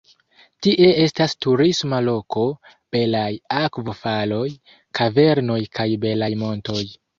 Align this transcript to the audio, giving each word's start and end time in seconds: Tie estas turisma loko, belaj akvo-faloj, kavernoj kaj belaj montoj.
Tie 0.67 0.85
estas 1.01 1.35
turisma 1.45 1.99
loko, 2.05 2.47
belaj 2.97 3.27
akvo-faloj, 3.59 4.49
kavernoj 5.03 5.61
kaj 5.79 5.89
belaj 6.09 6.35
montoj. 6.45 6.83